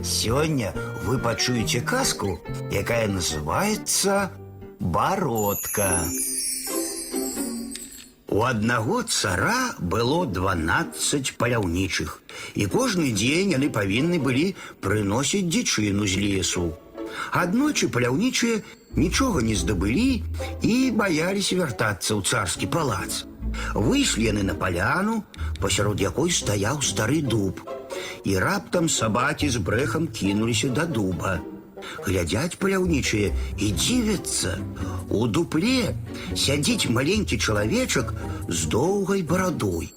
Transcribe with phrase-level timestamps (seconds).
[0.00, 2.39] Сегодня вы пачуеце казку,
[2.71, 4.31] якая называется
[4.79, 6.05] «Бородка».
[8.29, 12.23] У аднаго цара было 12 паляўнічых,
[12.55, 16.71] і кожны дзень яны павінны былі прыносіць дзічыну з лесу.
[17.35, 18.63] Аднойчы паляўнічыя
[18.95, 20.23] нічога не здабылі
[20.63, 23.27] і баяліся вяртацца ў царскі палац.
[23.75, 25.23] Выйшлі яны на паляну,
[25.59, 27.59] пасярод якой стаяў стары дуб.
[28.24, 31.38] І раптам сабакі з брэхам кінуліся да дуба.
[32.06, 34.56] Глядзяць паляўнічыя і дзівяцца.
[35.10, 35.94] У дупле
[36.34, 38.14] сядзіць маленькі чалавечак
[38.48, 39.92] з доўгай барадой.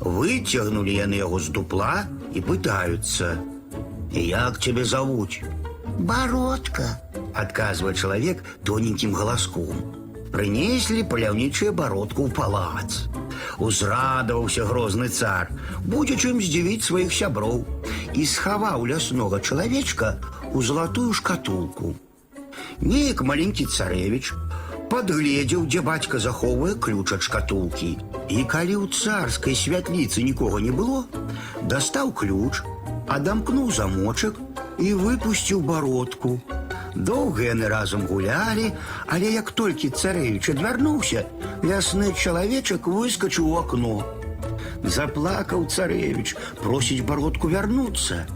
[0.00, 5.42] Выцягнулі яны яго з дупла і пытаюцца: « Як цябе завуць?
[5.98, 7.00] Бородка.
[7.36, 9.76] адказвае чалавек тоненькім галаском.
[10.32, 13.08] Прынеслі паляўнічыя бародку ў палац.
[13.58, 15.52] Узрадаваўся грозны цар,
[15.84, 17.64] будзе чым здзівіць сваіх сяброў
[18.14, 20.16] і схаваў ляснога чалавечка
[20.52, 21.94] у залатую шкатулку.
[22.80, 24.32] Неяк маленькі царэвіч
[24.90, 27.90] падгледзеў, дзе бацька захоўвае ключ ад шкатулкі.
[28.28, 31.04] І калі ў царскай святліцы нікога не было,
[31.62, 32.62] дастаў ключ,
[33.08, 34.38] адамкнуў замочак
[34.78, 36.38] і выпусціў бародку.
[36.94, 38.72] Доўга яны разам гулялі,
[39.06, 41.26] але як толькі царэвіч адвярнуўся,
[41.62, 44.00] лясны чалавечак выскачыў у акно.
[44.84, 48.26] Заплакаў царэвіч, просіць бародку вярнуцца.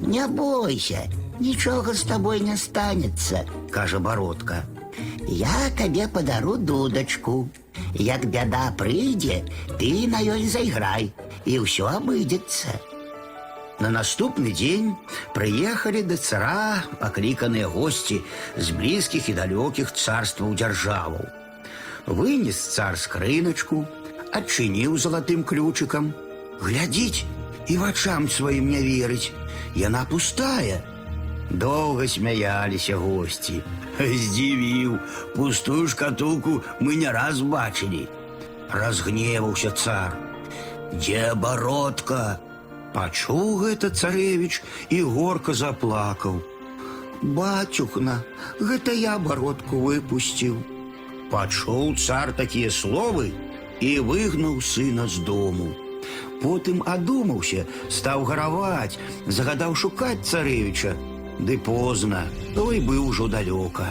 [0.00, 1.04] Не бойся,
[1.40, 3.44] нічога з табой не станецца.
[3.70, 4.64] кажа бародка.
[5.28, 7.48] Я табе падару дудачку.
[7.94, 9.44] Як бяда прыйдзе,
[9.78, 11.12] ты на ёй зайграй,
[11.44, 12.91] і ўсё абыдзецца.
[13.82, 14.94] На наступны дзень
[15.34, 18.18] прыехалі да цара пакліканыя госці
[18.56, 21.22] з блізкіх і далёкіх царстваў дзяржаваў.
[22.06, 23.84] Вынес цар скрыначку,
[24.34, 26.10] адчыніў залатым ключыкам.
[26.58, 27.22] Глядзіць
[27.68, 29.30] і вачам сваім не верыць.
[29.78, 30.82] Яна пустая.
[31.50, 33.62] Доўга смяяліся госці.
[33.98, 34.98] Здзівіў,
[35.36, 38.08] пустую шкатулку мы не раз бачылі.
[38.70, 40.18] Разгневаўся цар.
[40.92, 42.38] Дзе бародка?
[42.92, 46.40] Пачуў гэта царэвіч і горка заплакаў.
[47.22, 48.22] Бацюхна,
[48.60, 50.56] гэта я бародку выпусціў.
[51.30, 53.32] Пачуў цар такія словы
[53.80, 55.74] і выгнаў сына з дому.
[56.42, 60.94] Потым адумаўся, стаў гараваць, загадаў шукаць царэвіча.
[61.38, 63.90] Ды позна, той быў ужо далёка.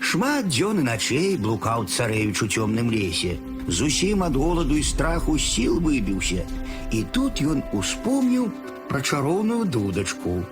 [0.00, 3.36] Шмат дзён і начэй блукаў царэвіч у цёмным лесе.
[3.70, 6.46] Зусім ад голаду і страху сіл выбіўся.
[6.90, 8.50] І тут ён успомніў
[8.88, 10.42] пра чароўную дудачку.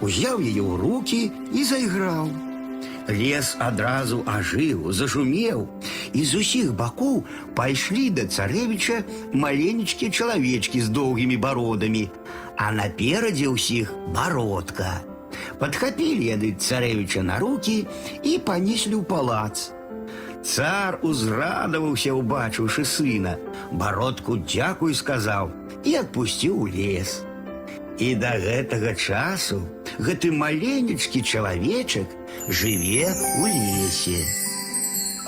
[0.00, 1.20] Узяў яе ў руки
[1.52, 2.28] і зайграў.
[3.08, 5.66] Лес адразу ажыў, зашумеў,
[6.12, 7.24] і з усіх бакоў
[7.58, 9.02] пайшлі да царэвіча
[9.32, 12.04] маленечкі чалавечкі з доўгімі бародамі,
[12.56, 15.02] а наперадзе ўсіх бародка.
[15.58, 17.86] Падхапілі яны царэвіча на руки
[18.22, 19.72] і панеслі ў палац.
[20.47, 23.35] Цар узрадаваўся, убачыўшы сына,
[23.81, 25.51] бародку дзякуй сказаў
[25.83, 27.19] і адпусціў у лес.
[27.99, 29.59] І да гэтага часу
[29.99, 32.07] гэты маленечкі чалавечак
[32.47, 34.46] жыве ў лесе.